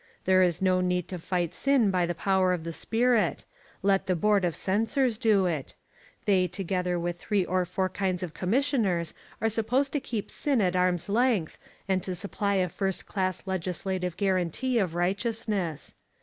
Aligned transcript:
There 0.25 0.41
is 0.41 0.63
no 0.63 0.81
need 0.81 1.07
to 1.09 1.19
fight 1.19 1.53
sin 1.53 1.91
by 1.91 2.07
the 2.07 2.15
power 2.15 2.53
of 2.53 2.63
the 2.63 2.73
spirit: 2.73 3.45
let 3.83 4.07
the 4.07 4.15
Board 4.15 4.43
of 4.43 4.55
Censors 4.55 5.19
do 5.19 5.45
it. 5.45 5.75
They 6.25 6.47
together 6.47 6.97
with 6.97 7.19
three 7.19 7.45
or 7.45 7.65
four 7.65 7.87
kinds 7.87 8.23
of 8.23 8.33
Commissioners 8.33 9.13
are 9.41 9.47
supposed 9.47 9.93
to 9.93 9.99
keep 9.99 10.31
sin 10.31 10.59
at 10.59 10.75
arm's 10.75 11.07
length 11.07 11.59
and 11.87 12.01
to 12.01 12.15
supply 12.15 12.55
a 12.55 12.67
first 12.67 13.05
class 13.05 13.43
legislative 13.45 14.17
guarantee 14.17 14.79
of 14.79 14.95
righteousness. 14.95 15.93